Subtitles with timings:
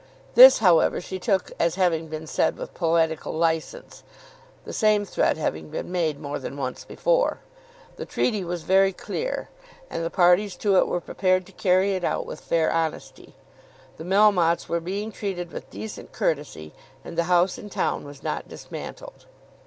[0.33, 4.01] This, however, she took as having been said with poetical licence,
[4.65, 7.37] the same threat having been made more than once before.
[7.97, 9.49] The treaty was very clear,
[9.91, 13.35] and the parties to it were prepared to carry it out with fair honesty.
[13.97, 16.73] The Melmottes were being treated with decent courtesy,
[17.05, 19.27] and the house in town was not dismantled.